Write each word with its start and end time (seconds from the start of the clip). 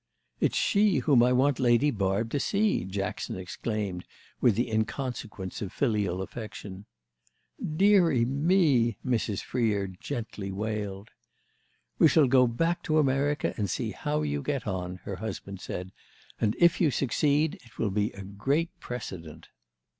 "It's 0.39 0.57
she 0.57 0.97
whom 0.97 1.21
I 1.21 1.31
want 1.31 1.59
Lady 1.59 1.91
Barb 1.91 2.31
to 2.31 2.39
see!" 2.39 2.85
Jackson 2.85 3.35
exclaimed 3.35 4.03
with 4.41 4.55
the 4.55 4.71
inconsequence 4.71 5.61
of 5.61 5.71
filial 5.71 6.23
affection. 6.23 6.85
"Deary 7.61 8.25
me!" 8.25 8.97
Mrs. 9.05 9.43
Freer 9.43 9.85
gently 9.85 10.51
wailed. 10.51 11.09
"We 11.99 12.07
shall 12.07 12.25
go 12.25 12.47
back 12.47 12.81
to 12.85 12.97
America 12.97 13.53
to 13.53 13.67
see 13.67 13.91
how 13.91 14.23
you 14.23 14.41
get 14.41 14.65
on," 14.65 14.95
her 15.03 15.17
husband 15.17 15.61
said; 15.61 15.91
"and 16.39 16.55
if 16.57 16.81
you 16.81 16.89
succeed 16.89 17.59
it 17.63 17.77
will 17.77 17.91
be 17.91 18.11
a 18.13 18.23
great 18.23 18.71
precedent." 18.79 19.49